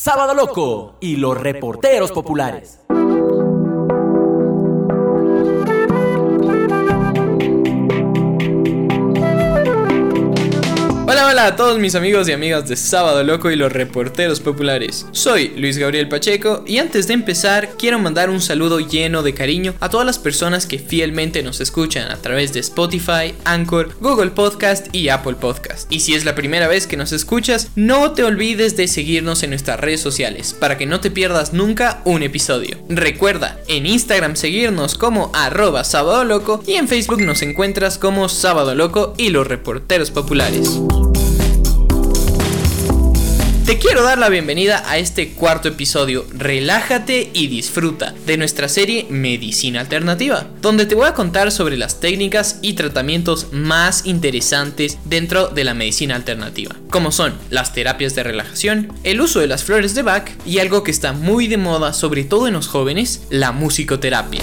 [0.00, 2.78] Sábado Loco y los reporteros populares.
[11.30, 15.04] Hola, a todos mis amigos y amigas de Sábado Loco y los reporteros populares.
[15.12, 19.74] Soy Luis Gabriel Pacheco y antes de empezar quiero mandar un saludo lleno de cariño
[19.78, 24.86] a todas las personas que fielmente nos escuchan a través de Spotify, Anchor, Google Podcast
[24.94, 25.92] y Apple Podcast.
[25.92, 29.50] Y si es la primera vez que nos escuchas, no te olvides de seguirnos en
[29.50, 32.78] nuestras redes sociales para que no te pierdas nunca un episodio.
[32.88, 38.74] Recuerda en Instagram seguirnos como arroba sábado loco y en Facebook nos encuentras como sábado
[38.74, 40.80] loco y los reporteros populares.
[43.68, 46.24] Te quiero dar la bienvenida a este cuarto episodio.
[46.32, 52.00] Relájate y disfruta de nuestra serie Medicina Alternativa, donde te voy a contar sobre las
[52.00, 58.22] técnicas y tratamientos más interesantes dentro de la medicina alternativa, como son las terapias de
[58.22, 61.92] relajación, el uso de las flores de Bach y algo que está muy de moda,
[61.92, 64.40] sobre todo en los jóvenes, la musicoterapia.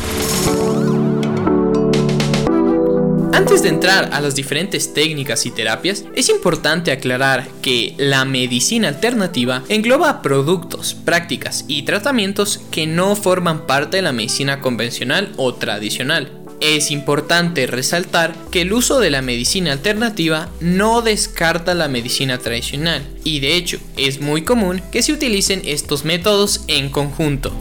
[3.35, 8.87] Antes de entrar a las diferentes técnicas y terapias, es importante aclarar que la medicina
[8.87, 15.53] alternativa engloba productos, prácticas y tratamientos que no forman parte de la medicina convencional o
[15.53, 16.31] tradicional.
[16.61, 23.05] Es importante resaltar que el uso de la medicina alternativa no descarta la medicina tradicional
[23.25, 27.53] y de hecho es muy común que se utilicen estos métodos en conjunto.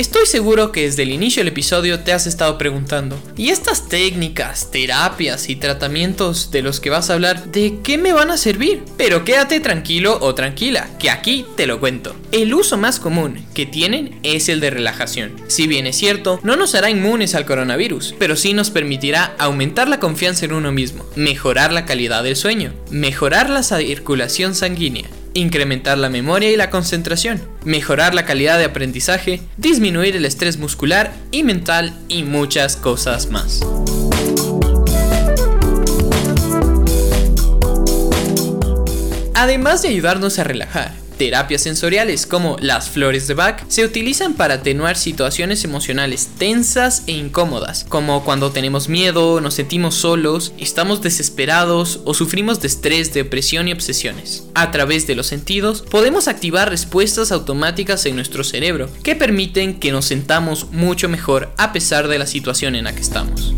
[0.00, 4.70] Estoy seguro que desde el inicio del episodio te has estado preguntando, ¿y estas técnicas,
[4.70, 8.82] terapias y tratamientos de los que vas a hablar, de qué me van a servir?
[8.96, 12.16] Pero quédate tranquilo o tranquila, que aquí te lo cuento.
[12.32, 15.36] El uso más común que tienen es el de relajación.
[15.48, 19.86] Si bien es cierto, no nos hará inmunes al coronavirus, pero sí nos permitirá aumentar
[19.86, 25.98] la confianza en uno mismo, mejorar la calidad del sueño, mejorar la circulación sanguínea, incrementar
[25.98, 31.42] la memoria y la concentración, mejorar la calidad de aprendizaje, disminuir el estrés muscular y
[31.42, 33.60] mental y muchas cosas más.
[39.34, 44.54] Además de ayudarnos a relajar, terapias sensoriales como las flores de Bach se utilizan para
[44.54, 52.00] atenuar situaciones emocionales tensas e incómodas, como cuando tenemos miedo, nos sentimos solos, estamos desesperados
[52.06, 54.44] o sufrimos de estrés, depresión y obsesiones.
[54.54, 59.92] A través de los sentidos podemos activar respuestas automáticas en nuestro cerebro que permiten que
[59.92, 63.52] nos sentamos mucho mejor a pesar de la situación en la que estamos.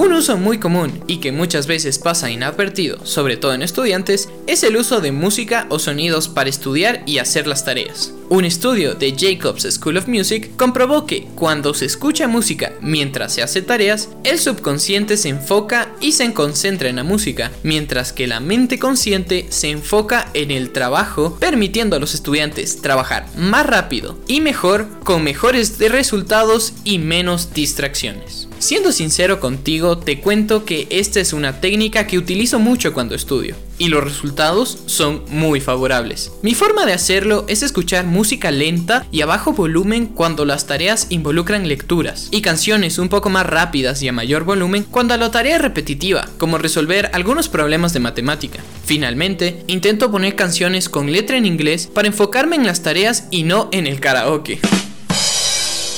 [0.00, 4.62] Un uso muy común y que muchas veces pasa inadvertido, sobre todo en estudiantes, es
[4.62, 8.14] el uso de música o sonidos para estudiar y hacer las tareas.
[8.30, 13.42] Un estudio de Jacobs School of Music comprobó que cuando se escucha música mientras se
[13.42, 18.40] hace tareas, el subconsciente se enfoca y se concentra en la música, mientras que la
[18.40, 24.40] mente consciente se enfoca en el trabajo, permitiendo a los estudiantes trabajar más rápido y
[24.40, 28.39] mejor, con mejores resultados y menos distracciones.
[28.60, 33.56] Siendo sincero contigo, te cuento que esta es una técnica que utilizo mucho cuando estudio,
[33.78, 36.30] y los resultados son muy favorables.
[36.42, 41.06] Mi forma de hacerlo es escuchar música lenta y a bajo volumen cuando las tareas
[41.08, 45.56] involucran lecturas, y canciones un poco más rápidas y a mayor volumen cuando la tarea
[45.56, 48.60] es repetitiva, como resolver algunos problemas de matemática.
[48.84, 53.70] Finalmente, intento poner canciones con letra en inglés para enfocarme en las tareas y no
[53.72, 54.60] en el karaoke.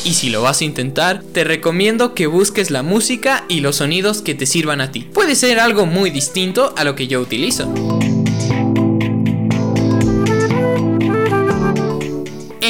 [0.04, 4.20] Y si lo vas a intentar, te recomiendo que busques la música y los sonidos
[4.20, 5.00] que te sirvan a ti.
[5.12, 7.72] Puede ser algo muy distinto a lo que yo utilizo.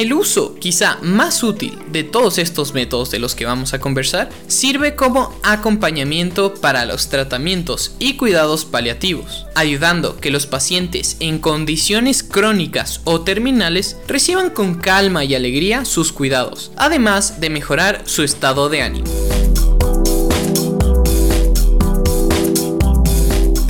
[0.03, 4.31] El uso quizá más útil de todos estos métodos de los que vamos a conversar
[4.49, 12.25] sirve como acompañamiento para los tratamientos y cuidados paliativos, ayudando que los pacientes en condiciones
[12.25, 18.69] crónicas o terminales reciban con calma y alegría sus cuidados, además de mejorar su estado
[18.69, 19.42] de ánimo.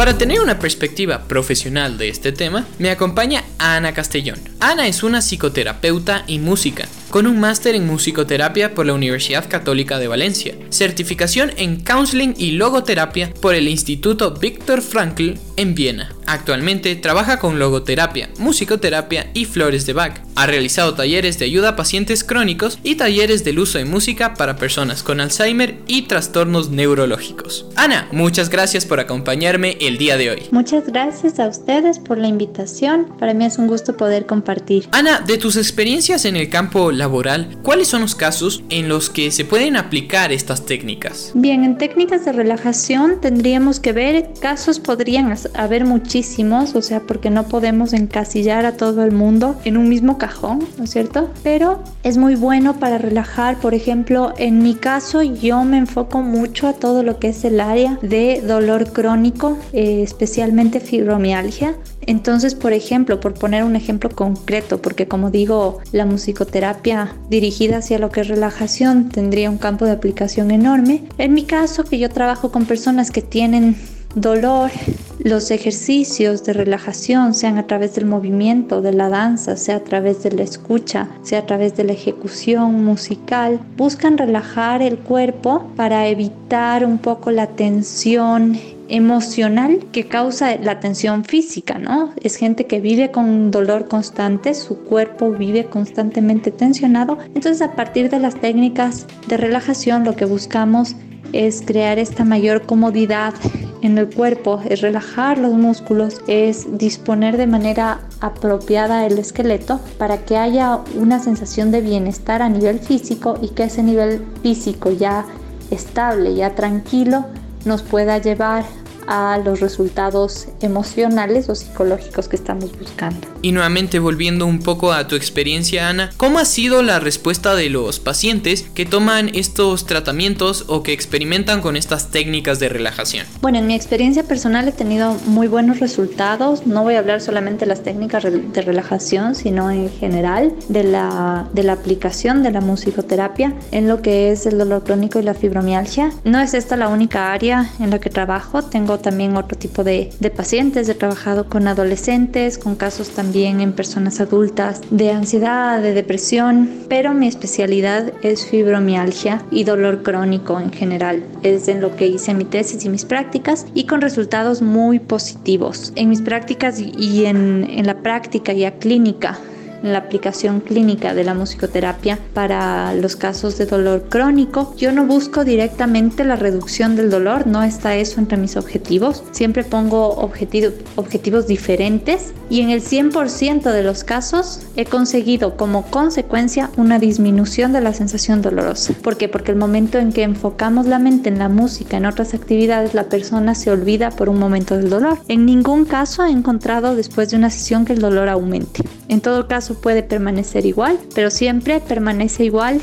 [0.03, 4.41] Para tener una perspectiva profesional de este tema, me acompaña Ana Castellón.
[4.59, 9.99] Ana es una psicoterapeuta y música, con un máster en musicoterapia por la Universidad Católica
[9.99, 16.17] de Valencia, certificación en counseling y logoterapia por el Instituto Viktor Frankl en Viena.
[16.26, 20.23] Actualmente trabaja con logoterapia, musicoterapia y flores de Bach.
[20.35, 24.56] Ha realizado talleres de ayuda a pacientes crónicos y talleres del uso de música para
[24.56, 27.67] personas con Alzheimer y trastornos neurológicos.
[27.76, 30.43] Ana, muchas gracias por acompañarme el día de hoy.
[30.50, 33.09] Muchas gracias a ustedes por la invitación.
[33.19, 34.88] Para mí es un gusto poder compartir.
[34.93, 39.32] Ana, de tus experiencias en el campo laboral, ¿cuáles son los casos en los que
[39.32, 41.32] se pueden aplicar estas técnicas?
[41.34, 47.28] Bien, en técnicas de relajación tendríamos que ver casos, podrían haber muchísimos, o sea, porque
[47.28, 51.28] no podemos encasillar a todo el mundo en un mismo cajón, ¿no es cierto?
[51.43, 56.69] Pero es muy bueno para relajar, por ejemplo, en mi caso yo me enfoco mucho
[56.69, 61.75] a todo lo que es el área de dolor crónico, eh, especialmente fibromialgia.
[62.06, 66.92] Entonces, por ejemplo, por poner un ejemplo concreto, porque como digo, la musicoterapia
[67.29, 71.05] dirigida hacia lo que es relajación tendría un campo de aplicación enorme.
[71.19, 73.77] En mi caso, que yo trabajo con personas que tienen
[74.15, 74.71] dolor,
[75.19, 80.23] los ejercicios de relajación, sean a través del movimiento, de la danza, sea a través
[80.23, 86.09] de la escucha, sea a través de la ejecución musical, buscan relajar el cuerpo para
[86.09, 88.59] evitar un poco la tensión
[88.93, 92.12] emocional que causa la tensión física, ¿no?
[92.23, 97.17] Es gente que vive con dolor constante, su cuerpo vive constantemente tensionado.
[97.35, 100.94] Entonces, a partir de las técnicas de relajación, lo que buscamos
[101.33, 103.33] es crear esta mayor comodidad
[103.81, 110.19] en el cuerpo, es relajar los músculos, es disponer de manera apropiada el esqueleto para
[110.19, 115.25] que haya una sensación de bienestar a nivel físico y que ese nivel físico ya
[115.71, 117.25] estable, ya tranquilo,
[117.65, 118.65] nos pueda llevar
[119.06, 123.26] a los resultados emocionales o psicológicos que estamos buscando.
[123.43, 127.70] Y nuevamente volviendo un poco a tu experiencia Ana, ¿cómo ha sido la respuesta de
[127.70, 133.26] los pacientes que toman estos tratamientos o que experimentan con estas técnicas de relajación?
[133.40, 137.60] Bueno, en mi experiencia personal he tenido muy buenos resultados, no voy a hablar solamente
[137.60, 142.60] de las técnicas de relajación, sino en general de la, de la aplicación de la
[142.60, 146.12] musicoterapia en lo que es el dolor crónico y la fibromialgia.
[146.25, 150.11] No es esta la única área en la que trabajo, tengo también otro tipo de,
[150.21, 155.94] de pacientes, he trabajado con adolescentes, con casos también en personas adultas de ansiedad, de
[155.94, 161.25] depresión, pero mi especialidad es fibromialgia y dolor crónico en general.
[161.43, 165.93] Es en lo que hice mi tesis y mis prácticas y con resultados muy positivos.
[165.97, 169.38] En mis prácticas y en, en la práctica ya clínica
[169.82, 174.75] la aplicación clínica de la musicoterapia para los casos de dolor crónico.
[174.76, 179.25] Yo no busco directamente la reducción del dolor, no está eso entre mis objetivos.
[179.32, 186.70] Siempre pongo objetivos, diferentes y en el 100% de los casos he conseguido como consecuencia
[186.76, 188.94] una disminución de la sensación dolorosa.
[189.02, 189.28] ¿Por qué?
[189.28, 193.05] Porque el momento en que enfocamos la mente en la música, en otras actividades, la
[193.05, 195.19] persona se olvida por un momento del dolor.
[195.28, 198.82] En ningún caso he encontrado después de una sesión que el dolor aumente.
[199.08, 202.81] En todo caso puede permanecer igual, pero siempre permanece igual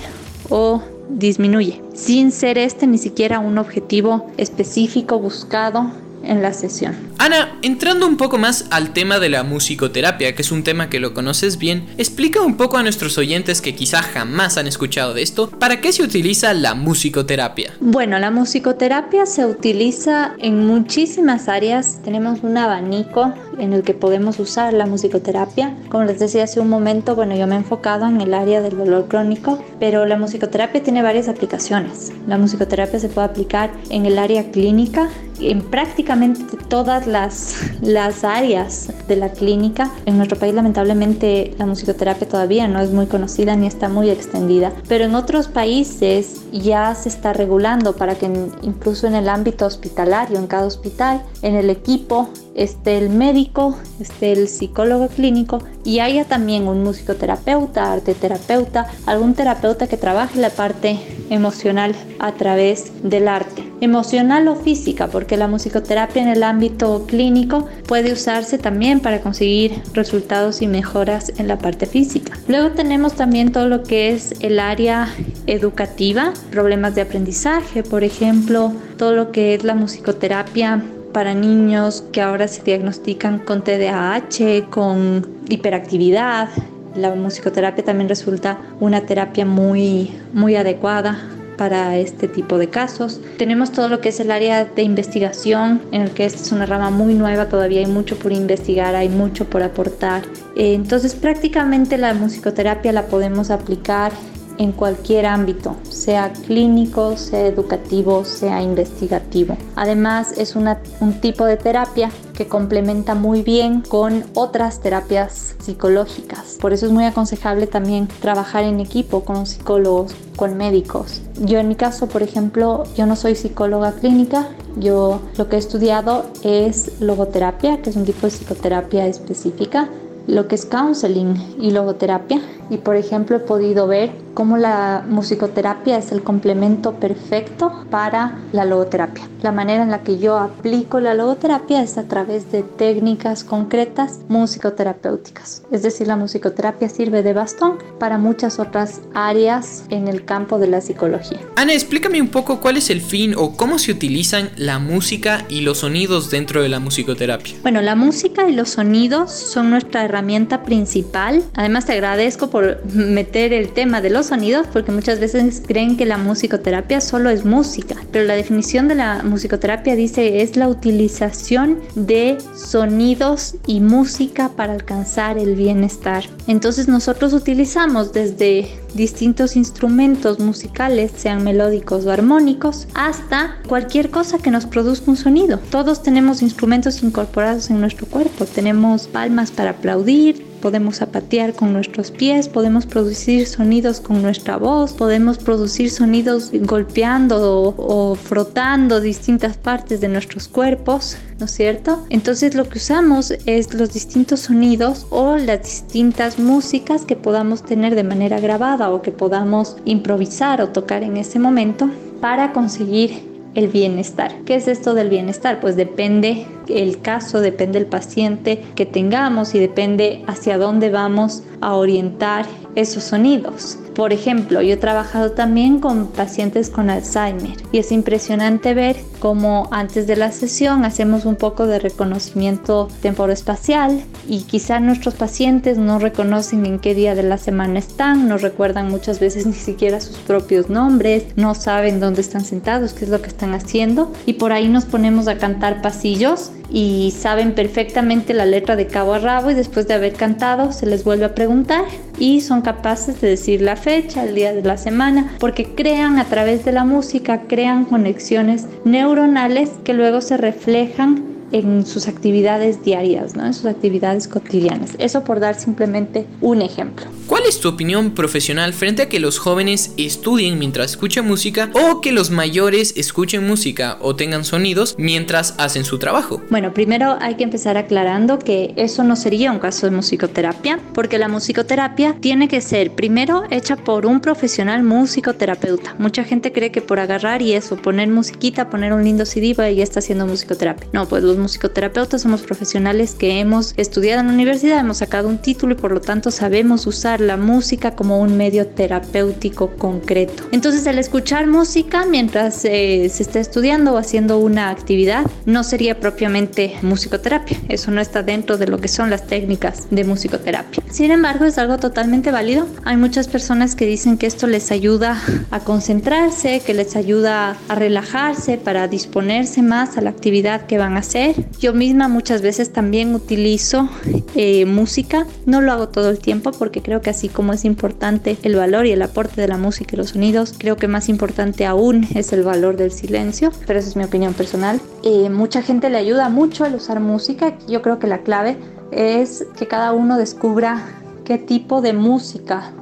[0.50, 5.92] o disminuye, sin ser este ni siquiera un objetivo específico buscado
[6.24, 6.96] en la sesión.
[7.18, 11.00] Ana, entrando un poco más al tema de la musicoterapia, que es un tema que
[11.00, 15.22] lo conoces bien, explica un poco a nuestros oyentes que quizá jamás han escuchado de
[15.22, 17.74] esto, ¿para qué se utiliza la musicoterapia?
[17.80, 24.40] Bueno, la musicoterapia se utiliza en muchísimas áreas, tenemos un abanico en el que podemos
[24.40, 25.76] usar la musicoterapia.
[25.90, 28.78] Como les decía hace un momento, bueno, yo me he enfocado en el área del
[28.78, 32.12] dolor crónico, pero la musicoterapia tiene varias aplicaciones.
[32.28, 35.10] La musicoterapia se puede aplicar en el área clínica,
[35.42, 39.92] en prácticamente todas las, las áreas de la clínica.
[40.06, 44.72] En nuestro país lamentablemente la musicoterapia todavía no es muy conocida ni está muy extendida,
[44.88, 48.26] pero en otros países ya se está regulando para que
[48.62, 54.34] incluso en el ámbito hospitalario, en cada hospital, en el equipo esté el médico, esté
[54.34, 61.00] el psicólogo clínico y haya también un musicoterapeuta, arteterapeuta, algún terapeuta que trabaje la parte
[61.30, 63.64] emocional a través del arte.
[63.82, 69.82] Emocional o física, porque la musicoterapia en el ámbito clínico puede usarse también para conseguir
[69.94, 72.38] resultados y mejoras en la parte física.
[72.48, 75.08] Luego tenemos también todo lo que es el área
[75.48, 82.22] educativa, problemas de aprendizaje, por ejemplo, todo lo que es la musicoterapia para niños que
[82.22, 86.50] ahora se diagnostican con TDAH, con hiperactividad.
[86.96, 91.20] La musicoterapia también resulta una terapia muy, muy adecuada
[91.60, 93.20] para este tipo de casos.
[93.38, 96.66] Tenemos todo lo que es el área de investigación, en el que esta es una
[96.66, 100.24] rama muy nueva, todavía hay mucho por investigar, hay mucho por aportar.
[100.56, 104.14] Eh, entonces prácticamente la musicoterapia la podemos aplicar
[104.60, 109.58] en cualquier ámbito, sea clínico, sea educativo, sea investigativo.
[109.76, 116.58] Además es un tipo de terapia que complementa muy bien con otras terapias psicológicas.
[116.60, 121.22] Por eso es muy aconsejable también trabajar en equipo con psicólogos, con médicos.
[121.40, 125.60] Yo en mi caso, por ejemplo, yo no soy psicóloga clínica, yo lo que he
[125.60, 129.90] estudiado es logoterapia, que es un tipo de psicoterapia específica,
[130.28, 132.42] lo que es counseling y logoterapia.
[132.70, 138.66] Y por ejemplo he podido ver cómo la musicoterapia es el complemento perfecto para la
[138.66, 139.28] logoterapia.
[139.42, 144.20] La manera en la que yo aplico la logoterapia es a través de técnicas concretas
[144.30, 145.64] musicoterapéuticas.
[145.72, 150.68] Es decir, la musicoterapia sirve de bastón para muchas otras áreas en el campo de
[150.68, 151.40] la psicología.
[151.56, 155.62] Ana, explícame un poco cuál es el fin o cómo se utilizan la música y
[155.62, 157.56] los sonidos dentro de la musicoterapia.
[157.62, 161.44] Bueno, la música y los sonidos son nuestra herramienta principal.
[161.56, 162.59] Además, te agradezco por
[162.94, 167.46] meter el tema de los sonidos porque muchas veces creen que la musicoterapia solo es
[167.46, 174.50] música, pero la definición de la musicoterapia dice es la utilización de sonidos y música
[174.56, 176.24] para alcanzar el bienestar.
[176.48, 184.52] Entonces nosotros utilizamos desde distintos instrumentos musicales, sean melódicos o armónicos, hasta cualquier cosa que
[184.52, 185.60] nos produzca un sonido.
[185.70, 188.46] Todos tenemos instrumentos incorporados en nuestro cuerpo.
[188.46, 194.94] Tenemos palmas para aplaudir, podemos zapatear con nuestros pies, podemos producir sonidos con nuestra voz,
[194.94, 202.06] podemos producir sonidos golpeando o, frotando distintas partes de nuestros cuerpos, ¿no es cierto?
[202.10, 207.96] Entonces lo que usamos es los distintos sonidos o las distintas músicas que podamos tener
[207.96, 211.90] de manera grabada o que podamos improvisar o tocar en ese momento
[212.22, 214.34] para conseguir el bienestar.
[214.46, 215.60] ¿Qué es esto del bienestar?
[215.60, 221.76] Pues depende el caso, depende el paciente que tengamos y depende hacia dónde vamos a
[221.76, 222.46] orientar
[222.76, 223.78] esos sonidos.
[223.96, 229.68] Por ejemplo, yo he trabajado también con pacientes con Alzheimer y es impresionante ver cómo
[229.72, 236.00] antes de la sesión hacemos un poco de reconocimiento temporoespacial y quizá nuestros pacientes no
[236.00, 240.18] reconocen en qué día de la semana están, no recuerdan muchas veces ni siquiera sus
[240.18, 244.54] propios nombres, no saben dónde están sentados, qué es lo que están haciendo y por
[244.54, 249.52] ahí nos ponemos a cantar pasillos y saben perfectamente la letra de cabo a rabo
[249.52, 251.86] y después de haber cantado se les vuelve a preguntar
[252.18, 256.26] y son capaces de decir la fecha, el día de la semana, porque crean a
[256.26, 263.36] través de la música, crean conexiones neuronales que luego se reflejan en sus actividades diarias,
[263.36, 263.46] ¿no?
[263.46, 264.92] en sus actividades cotidianas.
[264.98, 267.06] Eso por dar simplemente un ejemplo.
[267.28, 272.02] ¿Cuál es tu opinión profesional frente a que los jóvenes estudien mientras escuchan música o
[272.02, 276.42] que los mayores escuchen música o tengan sonidos mientras hacen su trabajo?
[276.50, 281.18] Bueno, primero hay que empezar aclarando que eso no sería un caso de musicoterapia, porque
[281.18, 285.96] la musicoterapia tiene que ser primero hecha por un profesional musicoterapeuta.
[285.98, 289.84] Mucha gente cree que por agarrar y eso, poner musiquita, poner un lindo CD, ya
[289.84, 290.88] está haciendo musicoterapia.
[290.94, 295.40] No, pues los musicoterapeutas somos profesionales que hemos estudiado en la universidad, hemos sacado un
[295.40, 300.44] título y por lo tanto sabemos usar la música como un medio terapéutico concreto.
[300.52, 306.00] Entonces el escuchar música mientras eh, se está estudiando o haciendo una actividad no sería
[306.00, 307.58] propiamente musicoterapia.
[307.70, 310.84] Eso no está dentro de lo que son las técnicas de musicoterapia.
[310.90, 312.68] Sin embargo, es algo totalmente válido.
[312.86, 317.76] Hay muchas personas que dicen que esto les ayuda a concentrarse, que les ayuda a
[317.76, 321.29] relajarse para disponerse más a la actividad que van a hacer
[321.60, 323.90] yo misma muchas veces también utilizo
[324.36, 325.26] eh, música.
[325.46, 328.86] No lo hago todo el tiempo porque creo que así como es importante el valor
[328.86, 332.34] y el aporte de la música y los sonidos, creo que más importante aún es
[332.34, 333.52] el valor del silencio.
[333.66, 334.80] Pero esa es mi opinión personal.
[335.04, 337.58] Eh, mucha gente le ayuda mucho al usar música.
[337.68, 338.58] Yo creo que la clave
[338.92, 340.84] es que cada uno descubra
[341.26, 342.74] qué tipo de música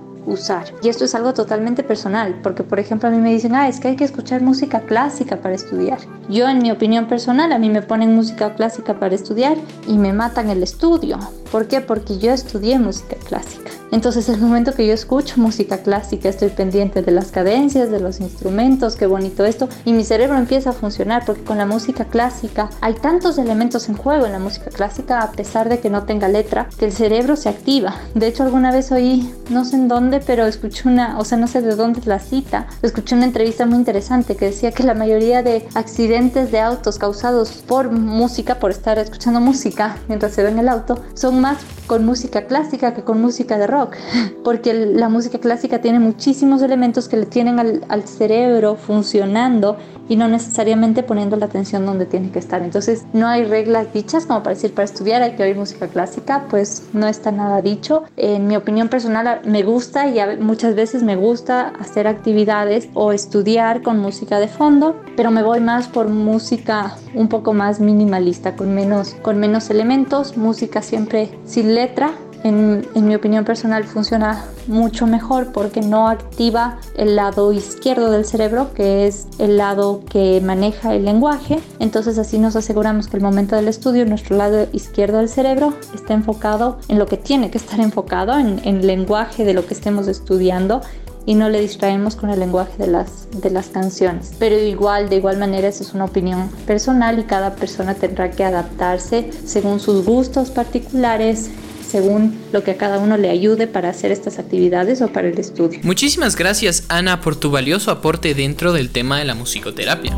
[0.82, 3.80] Y esto es algo totalmente personal, porque por ejemplo a mí me dicen, ah, es
[3.80, 6.00] que hay que escuchar música clásica para estudiar.
[6.30, 9.56] Yo en mi opinión personal, a mí me ponen música clásica para estudiar
[9.88, 11.18] y me matan el estudio.
[11.52, 11.82] ¿Por qué?
[11.82, 13.72] Porque yo estudié música clásica.
[13.92, 18.20] Entonces el momento que yo escucho música clásica estoy pendiente de las cadencias, de los
[18.20, 22.70] instrumentos, qué bonito esto, y mi cerebro empieza a funcionar porque con la música clásica
[22.82, 26.28] hay tantos elementos en juego en la música clásica a pesar de que no tenga
[26.28, 27.96] letra, que el cerebro se activa.
[28.14, 31.48] De hecho alguna vez oí, no sé en dónde, pero escuché una, o sea, no
[31.48, 34.96] sé de dónde es la cita, escuché una entrevista muy interesante que decía que la
[34.96, 40.50] mayoría de accidentes de autos causados por música, por estar escuchando música mientras se ve
[40.50, 43.96] en el auto, son más con música clásica que con música de rock
[44.44, 49.78] porque la música clásica tiene muchísimos elementos que le tienen al cerebro funcionando
[50.10, 52.62] y no necesariamente poniendo la atención donde tiene que estar.
[52.62, 56.46] Entonces no hay reglas dichas como para decir para estudiar hay que oír música clásica,
[56.50, 58.04] pues no está nada dicho.
[58.16, 63.82] En mi opinión personal me gusta y muchas veces me gusta hacer actividades o estudiar
[63.82, 68.74] con música de fondo, pero me voy más por música un poco más minimalista, con
[68.74, 72.12] menos, con menos elementos, música siempre sin letra
[72.44, 78.74] en, mi opinión personal funciona mucho mejor porque no activa el lado izquierdo del cerebro,
[78.74, 81.60] que es el lado que maneja el lenguaje.
[81.80, 86.14] Entonces así nos aseguramos que el momento del estudio nuestro lado izquierdo del cerebro está
[86.14, 89.74] enfocado en lo que tiene que estar enfocado, en, en el lenguaje de lo que
[89.74, 90.82] estemos estudiando
[91.28, 94.32] y no le distraemos con el lenguaje de las, de las canciones.
[94.40, 98.46] Pero igual, de igual manera, esa es una opinión personal y cada persona tendrá que
[98.46, 101.52] adaptarse según sus gustos particulares
[101.88, 105.40] según lo que a cada uno le ayude para hacer estas actividades o para el
[105.40, 105.80] estudio.
[105.84, 110.18] Muchísimas gracias Ana por tu valioso aporte dentro del tema de la musicoterapia.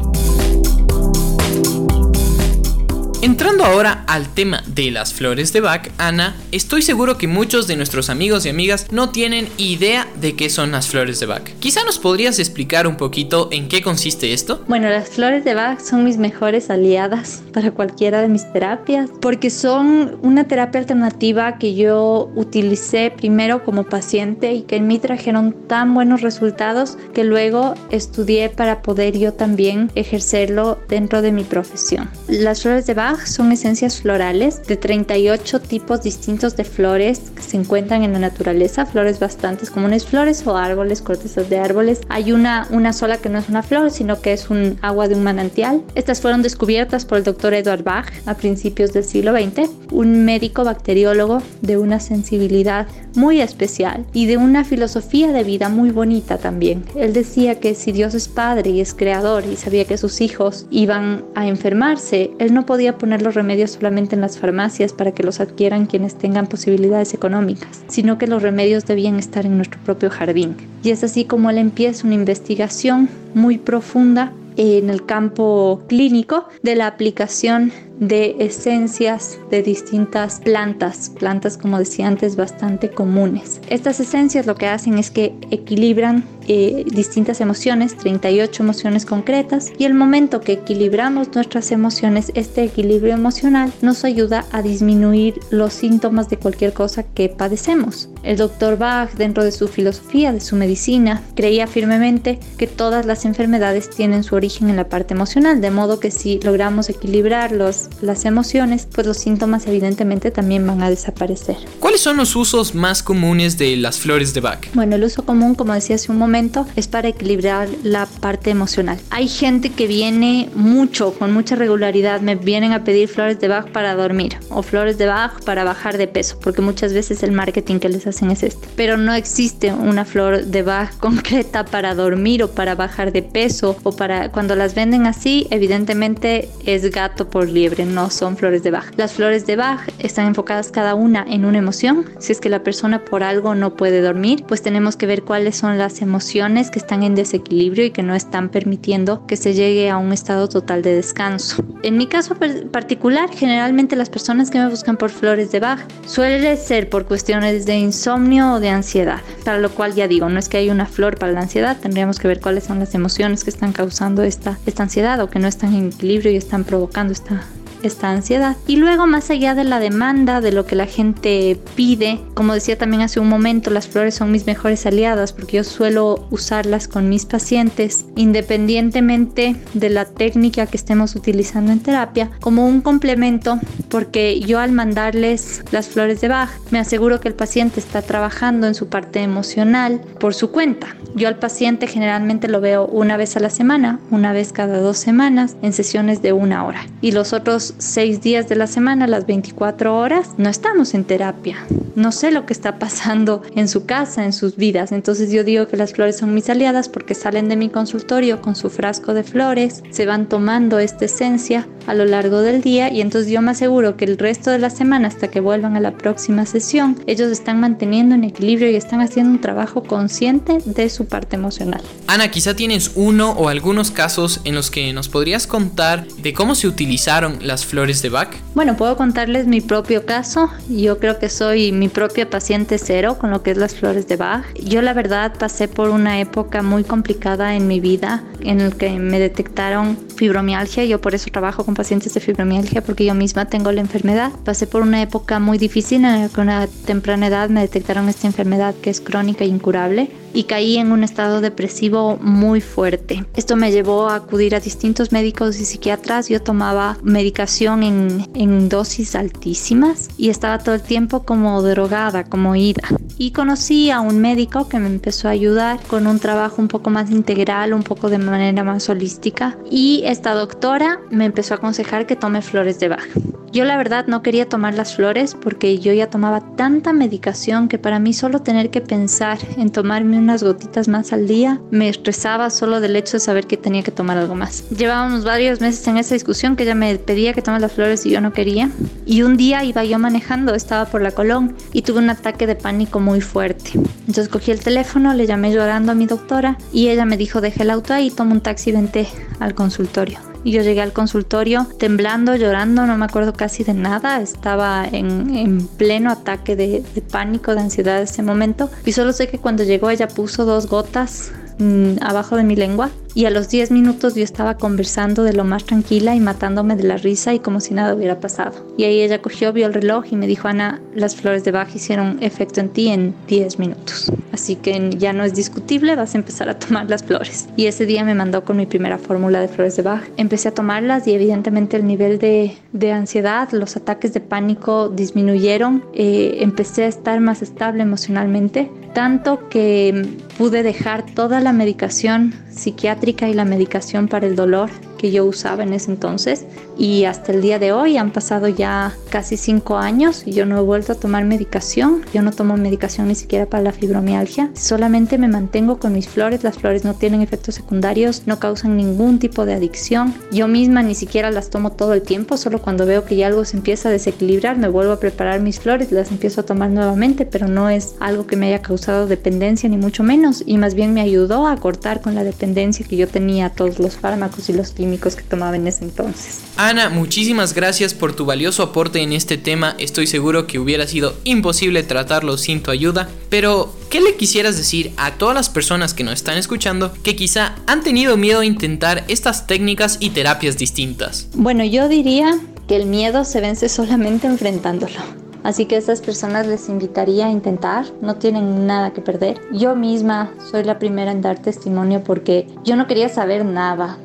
[3.39, 7.77] Entrando ahora al tema de las flores de Bach, Ana, estoy seguro que muchos de
[7.77, 11.43] nuestros amigos y amigas no tienen idea de qué son las flores de Bach.
[11.61, 14.65] Quizá nos podrías explicar un poquito en qué consiste esto.
[14.67, 19.49] Bueno, las flores de Bach son mis mejores aliadas para cualquiera de mis terapias, porque
[19.49, 25.55] son una terapia alternativa que yo utilicé primero como paciente y que en mí trajeron
[25.69, 32.09] tan buenos resultados que luego estudié para poder yo también ejercerlo dentro de mi profesión.
[32.27, 37.57] Las flores de Bach son esencias florales de 38 tipos distintos de flores que se
[37.57, 42.01] encuentran en la naturaleza, flores bastantes comunes, flores o árboles, cortezas de árboles.
[42.09, 45.15] Hay una, una sola que no es una flor, sino que es un agua de
[45.15, 45.83] un manantial.
[45.95, 50.63] Estas fueron descubiertas por el doctor Edward Bach a principios del siglo XX, un médico
[50.63, 56.83] bacteriólogo de una sensibilidad muy especial y de una filosofía de vida muy bonita también.
[56.95, 60.67] Él decía que si Dios es padre y es creador y sabía que sus hijos
[60.69, 65.23] iban a enfermarse, él no podía poner los remedios solamente en las farmacias para que
[65.23, 70.09] los adquieran quienes tengan posibilidades económicas, sino que los remedios debían estar en nuestro propio
[70.09, 70.55] jardín.
[70.83, 76.75] Y es así como él empieza una investigación muy profunda en el campo clínico de
[76.75, 83.61] la aplicación de esencias de distintas plantas, plantas como decía antes bastante comunes.
[83.69, 89.85] Estas esencias lo que hacen es que equilibran eh, distintas emociones, 38 emociones concretas, y
[89.85, 96.27] el momento que equilibramos nuestras emociones, este equilibrio emocional nos ayuda a disminuir los síntomas
[96.29, 98.09] de cualquier cosa que padecemos.
[98.23, 103.25] El doctor Bach, dentro de su filosofía, de su medicina, creía firmemente que todas las
[103.25, 107.88] enfermedades tienen su origen en la parte emocional, de modo que si logramos equilibrar los
[108.01, 111.57] las emociones, pues los síntomas evidentemente también van a desaparecer.
[111.79, 114.67] ¿Cuáles son los usos más comunes de las flores de Bach?
[114.73, 118.99] Bueno, el uso común, como decía hace un momento, es para equilibrar la parte emocional.
[119.09, 123.69] Hay gente que viene mucho, con mucha regularidad, me vienen a pedir flores de Bach
[123.71, 127.79] para dormir o flores de Bach para bajar de peso, porque muchas veces el marketing
[127.79, 128.67] que les hacen es este.
[128.75, 133.77] Pero no existe una flor de Bach concreta para dormir o para bajar de peso
[133.83, 138.71] o para cuando las venden así, evidentemente es gato por liebre no son flores de
[138.71, 138.85] Bach.
[138.97, 142.05] Las flores de Bach están enfocadas cada una en una emoción.
[142.19, 145.57] Si es que la persona por algo no puede dormir, pues tenemos que ver cuáles
[145.57, 149.89] son las emociones que están en desequilibrio y que no están permitiendo que se llegue
[149.89, 151.63] a un estado total de descanso.
[151.83, 152.35] En mi caso
[152.71, 157.65] particular, generalmente las personas que me buscan por flores de Bach suele ser por cuestiones
[157.65, 160.85] de insomnio o de ansiedad, para lo cual ya digo, no es que hay una
[160.85, 164.57] flor para la ansiedad, tendríamos que ver cuáles son las emociones que están causando esta,
[164.65, 167.43] esta ansiedad o que no están en equilibrio y están provocando esta,
[167.83, 168.57] esta ansiedad.
[168.67, 172.77] Y luego, más allá de la demanda, de lo que la gente pide, como decía
[172.77, 177.09] también hace un momento, las flores son mis mejores aliadas porque yo suelo usarlas con
[177.09, 184.39] mis pacientes independientemente de la técnica que estemos utilizando en terapia, como un complemento porque
[184.39, 188.75] yo al mandarles las flores de Bach me aseguro que el paciente está trabajando en
[188.75, 190.95] su parte emocional por su cuenta.
[191.15, 194.97] Yo al paciente generalmente lo veo una vez a la semana, una vez cada dos
[194.97, 196.85] semanas, en sesiones de una hora.
[197.01, 201.57] Y los otros seis días de la semana, las 24 horas, no estamos en terapia.
[201.95, 204.91] No sé lo que está pasando en su casa, en sus vidas.
[204.91, 208.55] Entonces yo digo que las flores son mis aliadas porque salen de mi consultorio con
[208.55, 213.01] su frasco de flores, se van tomando esta esencia a lo largo del día y
[213.01, 215.91] entonces yo me aseguro que el resto de la semana hasta que vuelvan a la
[215.91, 221.05] próxima sesión, ellos están manteniendo un equilibrio y están haciendo un trabajo consciente de su
[221.05, 221.81] parte emocional.
[222.07, 226.55] Ana, quizá tienes uno o algunos casos en los que nos podrías contar de cómo
[226.55, 228.29] se utilizaron las flores de Bach.
[228.55, 230.49] Bueno, puedo contarles mi propio caso.
[230.69, 234.17] Yo creo que soy mi propia paciente cero con lo que es las flores de
[234.17, 234.43] Bach.
[234.55, 238.89] Yo la verdad pasé por una época muy complicada en mi vida en el que
[238.99, 240.85] me detectaron fibromialgia.
[240.85, 244.31] Yo por eso trabajo con pacientes de fibromialgia porque yo misma tengo la enfermedad.
[244.43, 248.09] Pasé por una época muy difícil en la que a una temprana edad me detectaron
[248.09, 253.25] esta enfermedad que es crónica e incurable y caí en un estado depresivo muy fuerte.
[253.35, 256.29] Esto me llevó a acudir a distintos médicos y psiquiatras.
[256.29, 262.55] Yo tomaba medicación en, en dosis altísimas y estaba todo el tiempo como drogada, como
[262.55, 262.83] ida.
[263.17, 266.89] Y conocí a un médico que me empezó a ayudar con un trabajo un poco
[266.89, 269.57] más integral, un poco de manera más holística.
[269.69, 273.07] Y esta doctora me empezó a aconsejar que tome flores de Bach.
[273.51, 277.79] Yo la verdad no quería tomar las flores porque yo ya tomaba tanta medicación que
[277.79, 282.49] para mí solo tener que pensar en tomarme unas gotitas más al día me estresaba
[282.49, 284.69] solo del hecho de saber que tenía que tomar algo más.
[284.69, 288.11] Llevábamos varios meses en esa discusión que ella me pedía que tome las flores y
[288.11, 288.69] yo no quería.
[289.05, 292.55] Y un día iba yo manejando, estaba por la Colón y tuve un ataque de
[292.55, 293.71] pánico muy fuerte.
[293.73, 297.63] Entonces cogí el teléfono, le llamé llorando a mi doctora y ella me dijo deje
[297.63, 299.07] el auto ahí, toma un taxi y vente
[299.39, 304.85] al consultorio yo llegué al consultorio temblando, llorando, no me acuerdo casi de nada, estaba
[304.85, 309.27] en, en pleno ataque de, de, pánico, de ansiedad en ese momento y solo sé
[309.27, 313.49] que cuando llegó ella puso dos gotas mmm, abajo de mi lengua y a los
[313.49, 317.39] 10 minutos yo estaba conversando de lo más tranquila y matándome de la risa y
[317.39, 318.65] como si nada hubiera pasado.
[318.77, 321.69] Y ahí ella cogió, vio el reloj y me dijo, Ana, las flores de Bach
[321.73, 324.11] hicieron efecto en ti en 10 minutos.
[324.31, 327.49] Así que ya no es discutible, vas a empezar a tomar las flores.
[327.55, 330.03] Y ese día me mandó con mi primera fórmula de flores de Bach.
[330.17, 335.83] Empecé a tomarlas y evidentemente el nivel de, de ansiedad, los ataques de pánico disminuyeron.
[335.93, 343.27] Eh, empecé a estar más estable emocionalmente, tanto que pude dejar toda la medicación psiquiátrica
[343.27, 346.45] y la medicación para el dolor que yo usaba en ese entonces.
[346.77, 350.57] Y hasta el día de hoy han pasado ya casi cinco años y yo no
[350.57, 352.01] he vuelto a tomar medicación.
[352.13, 354.51] Yo no tomo medicación ni siquiera para la fibromialgia.
[354.53, 356.43] Solamente me mantengo con mis flores.
[356.43, 360.13] Las flores no tienen efectos secundarios no causan ningún tipo de adicción.
[360.31, 363.45] Yo misma ni siquiera las tomo todo el tiempo solo cuando veo que ya algo
[363.45, 367.25] se empieza a desequilibrar me vuelvo a preparar mis flores las empiezo a tomar nuevamente
[367.25, 370.93] pero no es algo que me haya causado dependencia ni mucho menos y más bien
[370.93, 374.53] me ayudó a cortar con la dependencia que yo tenía a todos los fármacos y
[374.53, 376.39] los químicos que tomaba en ese entonces.
[376.57, 379.75] Ana, muchísimas gracias por tu valioso aporte en este tema.
[379.77, 384.91] Estoy seguro que hubiera sido imposible tratarlo sin tu ayuda, pero ¿qué le quisieras decir
[384.97, 389.03] a todas las personas que nos están escuchando que quizá han tenido miedo a intentar
[389.07, 391.27] estas técnicas y terapias distintas?
[391.33, 395.28] Bueno, yo diría que el miedo se vence solamente enfrentándolo.
[395.43, 399.39] Así que a estas personas les invitaría a intentar, no tienen nada que perder.
[399.51, 403.97] Yo misma soy la primera en dar testimonio porque yo no quería saber nada,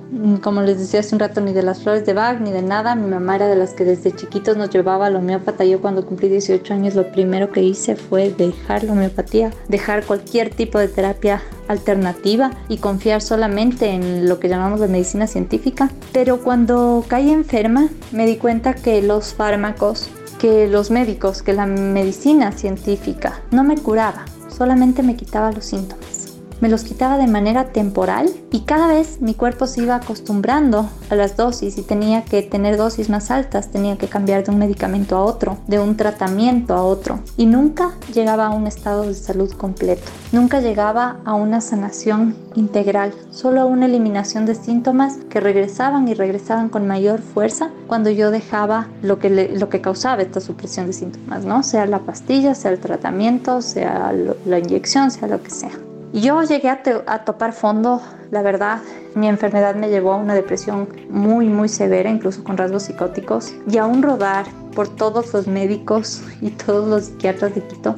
[0.43, 2.95] como les decía hace un rato, ni de las flores de Bach, ni de nada.
[2.95, 5.65] Mi mamá era de las que desde chiquitos nos llevaba a la homeópata.
[5.65, 10.51] Yo cuando cumplí 18 años lo primero que hice fue dejar la homeopatía, dejar cualquier
[10.51, 15.91] tipo de terapia alternativa y confiar solamente en lo que llamamos la medicina científica.
[16.13, 20.11] Pero cuando caí enferma me di cuenta que los fármacos
[20.45, 26.24] que los médicos, que la medicina científica no me curaba, solamente me quitaba los síntomas.
[26.65, 31.15] Me los quitaba de manera temporal y cada vez mi cuerpo se iba acostumbrando a
[31.15, 35.15] las dosis y tenía que tener dosis más altas, tenía que cambiar de un medicamento
[35.15, 39.53] a otro, de un tratamiento a otro y nunca llegaba a un estado de salud
[39.53, 46.09] completo, nunca llegaba a una sanación integral, solo a una eliminación de síntomas que regresaban
[46.09, 50.87] y regresaban con mayor fuerza cuando yo dejaba lo que, lo que causaba esta supresión
[50.87, 51.63] de síntomas, ¿no?
[51.63, 54.15] Sea la pastilla, sea el tratamiento, sea
[54.47, 55.73] la inyección, sea lo que sea.
[56.15, 58.01] Yo llegué a, topar fondo,
[58.31, 58.79] la verdad,
[59.17, 63.79] mi enfermedad me llevó a una depresión muy, muy severa, incluso con rasgos psicóticos, y
[63.79, 64.47] a un rodar
[64.77, 67.97] por todos los médicos y todos los psiquiatras de Quito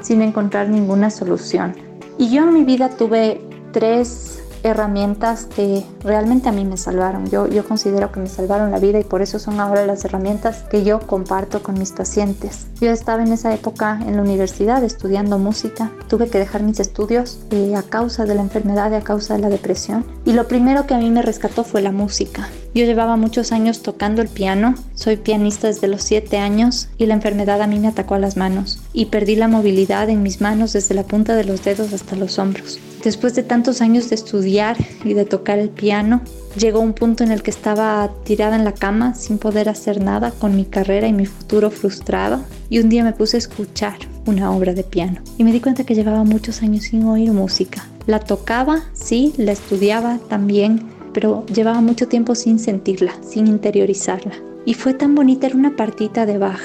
[0.00, 1.74] sin encontrar ninguna solución.
[2.16, 3.38] Y yo en mi vida tuve
[3.72, 7.28] tres herramientas que realmente a mí me salvaron.
[7.30, 10.64] Yo, yo considero que me salvaron la vida y por eso son ahora las herramientas
[10.70, 12.66] que yo comparto con mis pacientes.
[12.80, 15.90] Yo estaba en esa época en la universidad estudiando música.
[16.08, 19.40] Tuve que dejar mis estudios eh, a causa de la enfermedad y a causa de
[19.40, 20.04] la depresión.
[20.24, 22.48] Y lo primero que a mí me rescató fue la música.
[22.74, 24.74] Yo llevaba muchos años tocando el piano.
[24.94, 28.36] Soy pianista desde los 7 años y la enfermedad a mí me atacó a las
[28.36, 32.16] manos y perdí la movilidad en mis manos desde la punta de los dedos hasta
[32.16, 32.78] los hombros.
[33.02, 36.20] Después de tantos años de estudiar y de tocar el piano,
[36.58, 40.32] llegó un punto en el que estaba tirada en la cama sin poder hacer nada
[40.32, 42.40] con mi carrera y mi futuro frustrado.
[42.68, 45.84] Y un día me puse a escuchar una obra de piano y me di cuenta
[45.84, 47.86] que llevaba muchos años sin oír música.
[48.06, 50.82] La tocaba, sí, la estudiaba también,
[51.12, 54.32] pero llevaba mucho tiempo sin sentirla, sin interiorizarla.
[54.64, 56.60] Y fue tan bonita, era una partita de Bach,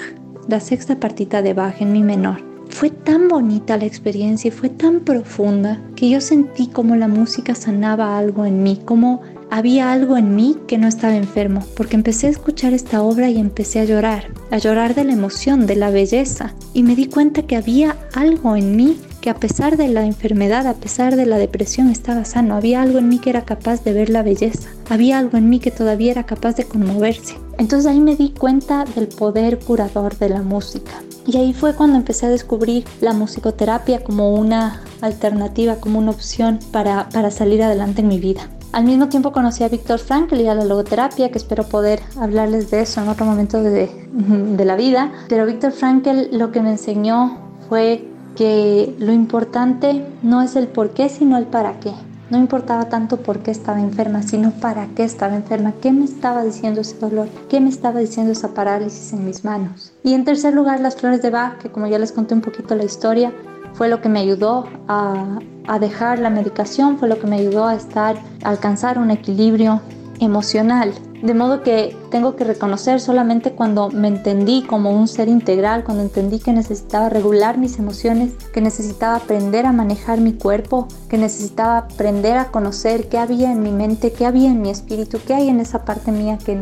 [0.47, 2.52] la sexta partita de Bach en mi menor.
[2.73, 7.53] Fue tan bonita la experiencia y fue tan profunda que yo sentí como la música
[7.53, 12.25] sanaba algo en mí, como había algo en mí que no estaba enfermo, porque empecé
[12.25, 15.91] a escuchar esta obra y empecé a llorar, a llorar de la emoción, de la
[15.91, 20.03] belleza, y me di cuenta que había algo en mí que a pesar de la
[20.03, 23.83] enfermedad, a pesar de la depresión, estaba sano, había algo en mí que era capaz
[23.83, 27.35] de ver la belleza, había algo en mí que todavía era capaz de conmoverse.
[27.57, 30.91] Entonces ahí me di cuenta del poder curador de la música.
[31.25, 36.59] Y ahí fue cuando empecé a descubrir la musicoterapia como una alternativa, como una opción
[36.71, 38.49] para, para salir adelante en mi vida.
[38.73, 42.71] Al mismo tiempo conocí a Víctor Frankl y a la logoterapia, que espero poder hablarles
[42.71, 45.11] de eso en otro momento de, de la vida.
[45.29, 47.37] Pero Víctor Frankl lo que me enseñó
[47.69, 48.03] fue
[48.35, 51.93] que lo importante no es el por qué, sino el para qué.
[52.29, 56.43] No importaba tanto por qué estaba enferma, sino para qué estaba enferma, qué me estaba
[56.43, 59.93] diciendo ese dolor, qué me estaba diciendo esa parálisis en mis manos.
[60.03, 62.75] Y en tercer lugar, las flores de Bach, que como ya les conté un poquito
[62.75, 63.33] la historia,
[63.73, 67.65] fue lo que me ayudó a, a dejar la medicación, fue lo que me ayudó
[67.65, 69.81] a estar, a alcanzar un equilibrio
[70.19, 70.93] emocional.
[71.23, 76.03] De modo que tengo que reconocer solamente cuando me entendí como un ser integral, cuando
[76.03, 81.77] entendí que necesitaba regular mis emociones, que necesitaba aprender a manejar mi cuerpo, que necesitaba
[81.77, 85.47] aprender a conocer qué había en mi mente, qué había en mi espíritu, qué hay
[85.47, 86.55] en esa parte mía que,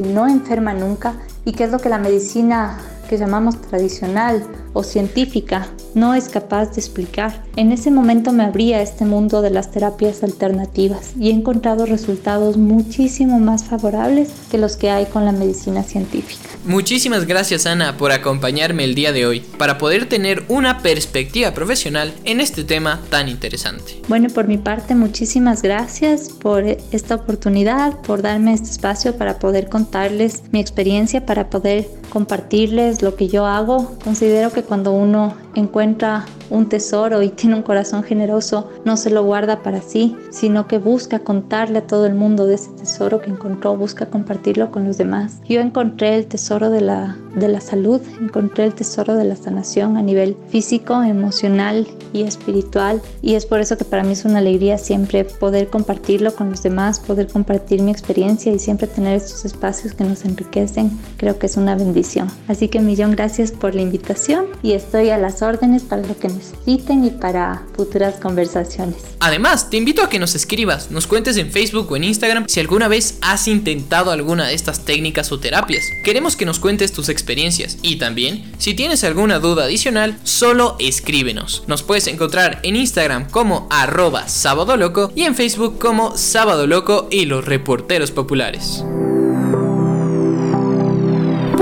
[0.00, 1.14] no enferma nunca
[1.46, 2.76] y qué es lo que la medicina
[3.08, 4.44] que llamamos tradicional
[4.74, 7.42] o científica no es capaz de explicar.
[7.56, 12.56] En ese momento me abría este mundo de las terapias alternativas y he encontrado resultados
[12.56, 16.48] muchísimo más favorables que los que hay con la medicina científica.
[16.64, 22.12] Muchísimas gracias Ana por acompañarme el día de hoy para poder tener una perspectiva profesional
[22.24, 24.00] en este tema tan interesante.
[24.08, 29.68] Bueno, por mi parte muchísimas gracias por esta oportunidad, por darme este espacio para poder
[29.68, 33.96] contarles mi experiencia, para poder compartirles lo que yo hago.
[34.04, 36.41] Considero que cuando uno encuentra Winter.
[36.52, 40.78] Un tesoro y tiene un corazón generoso, no se lo guarda para sí, sino que
[40.78, 44.98] busca contarle a todo el mundo de ese tesoro que encontró, busca compartirlo con los
[44.98, 45.40] demás.
[45.48, 49.96] Yo encontré el tesoro de la, de la salud, encontré el tesoro de la sanación
[49.96, 54.38] a nivel físico, emocional y espiritual y es por eso que para mí es una
[54.38, 59.46] alegría siempre poder compartirlo con los demás, poder compartir mi experiencia y siempre tener estos
[59.46, 60.90] espacios que nos enriquecen.
[61.16, 62.28] Creo que es una bendición.
[62.46, 66.28] Así que millón gracias por la invitación y estoy a las órdenes para lo que
[66.28, 66.78] necesiten y
[67.20, 68.96] para futuras conversaciones.
[69.20, 72.60] Además, te invito a que nos escribas, nos cuentes en Facebook o en Instagram si
[72.60, 75.84] alguna vez has intentado alguna de estas técnicas o terapias.
[76.04, 81.64] Queremos que nos cuentes tus experiencias y también, si tienes alguna duda adicional, solo escríbenos.
[81.66, 84.72] Nos puedes encontrar en Instagram como arroba sábado
[85.14, 88.84] y en Facebook como sábado loco y los reporteros populares.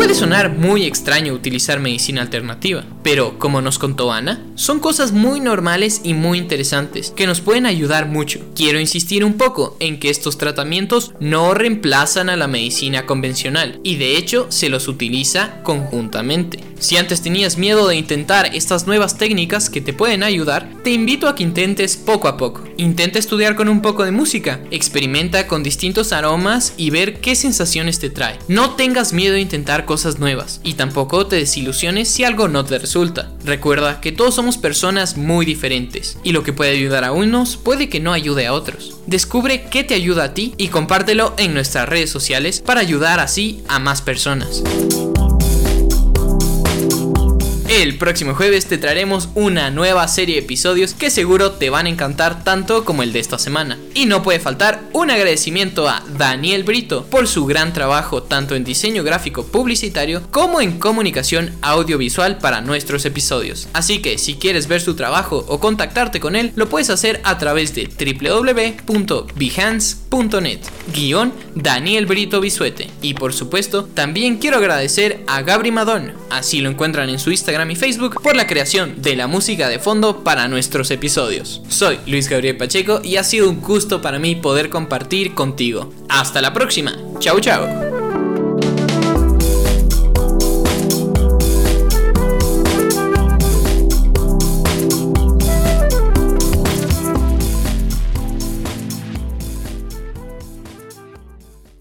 [0.00, 5.40] Puede sonar muy extraño utilizar medicina alternativa, pero como nos contó Ana, son cosas muy
[5.40, 8.40] normales y muy interesantes que nos pueden ayudar mucho.
[8.56, 13.96] Quiero insistir un poco en que estos tratamientos no reemplazan a la medicina convencional y
[13.96, 16.60] de hecho se los utiliza conjuntamente.
[16.78, 21.28] Si antes tenías miedo de intentar estas nuevas técnicas que te pueden ayudar, te invito
[21.28, 22.64] a que intentes poco a poco.
[22.78, 27.98] Intenta estudiar con un poco de música, experimenta con distintos aromas y ver qué sensaciones
[27.98, 28.38] te trae.
[28.48, 32.78] No tengas miedo de intentar cosas nuevas y tampoco te desilusiones si algo no te
[32.78, 33.28] resulta.
[33.44, 37.88] Recuerda que todos somos personas muy diferentes y lo que puede ayudar a unos puede
[37.88, 38.98] que no ayude a otros.
[39.08, 43.64] Descubre qué te ayuda a ti y compártelo en nuestras redes sociales para ayudar así
[43.66, 44.62] a más personas.
[47.70, 51.88] El próximo jueves te traeremos una nueva serie de episodios que seguro te van a
[51.88, 53.78] encantar tanto como el de esta semana.
[53.94, 58.64] Y no puede faltar un agradecimiento a Daniel Brito por su gran trabajo tanto en
[58.64, 63.68] diseño gráfico publicitario como en comunicación audiovisual para nuestros episodios.
[63.72, 67.38] Así que si quieres ver su trabajo o contactarte con él, lo puedes hacer a
[67.38, 70.60] través de www.behance.net
[70.92, 72.90] guion Daniel Brito Bisuete.
[73.00, 77.30] Y por supuesto, también quiero agradecer a Gabri Madon, así lo encuentran en su
[77.60, 81.62] Instagram y Facebook por la creación de la música de fondo para nuestros episodios.
[81.68, 85.92] Soy Luis Gabriel Pacheco y ha sido un gusto para mí poder compartir contigo.
[86.08, 86.96] Hasta la próxima.
[87.18, 87.66] Chau chau.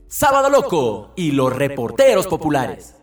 [0.10, 2.99] Sábado Loco y los reporteros populares.